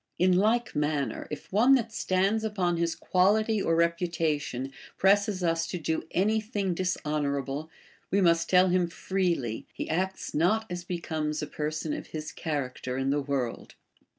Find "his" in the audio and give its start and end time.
2.77-2.95, 12.07-12.31